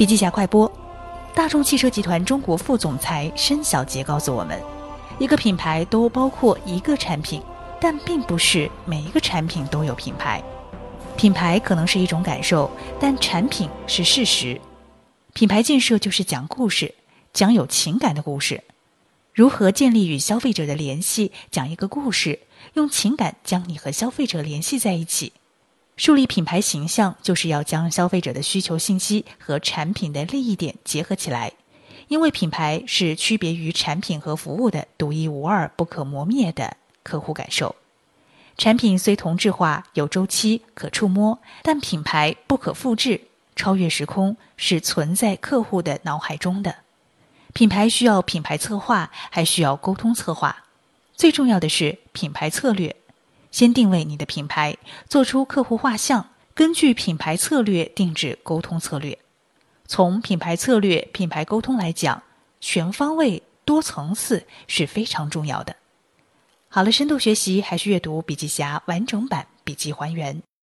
[0.00, 0.72] 笔记侠快播：
[1.34, 4.58] 大众汽车集团中国副总裁申小杰告诉我们，
[5.18, 7.42] 一个品牌都包括一个产品，
[7.78, 10.42] 但并不是每一个产品都有品牌。
[11.18, 14.58] 品牌可能是一种感受，但产品是事实。
[15.34, 16.94] 品牌建设就是讲故事，
[17.34, 18.64] 讲有情感的故事。
[19.34, 21.30] 如何建立与消费者的联系？
[21.50, 22.40] 讲一个故事，
[22.72, 25.34] 用情感将你和消费者联系在一起。
[26.00, 31.52] 树立品牌形象，就是要将消费者的需求信息和产品的利益点结合起来，
[32.08, 37.76] 因为品牌是区别于产品和服务的独一无二、不可磨灭的客户感受。
[38.56, 43.20] 产品虽同质化、有周期、可触摸，但品牌不可复制、
[43.54, 46.76] 超越时空，是存在客户的脑海中的。
[47.52, 50.64] 品牌需要品牌策划，还需要沟通策划，
[51.14, 52.96] 最重要的是品牌策略。
[53.50, 54.76] 先定位你的品牌，
[55.08, 59.18] 做出客户画像，根据品牌策略定制沟通策略。
[59.86, 62.22] 从品牌策略、品牌沟通来讲，
[62.60, 65.74] 全方位、多层次是非常重要的。
[66.68, 70.40] 好了，深度学习还是阅读笔记侠完整版笔记还原。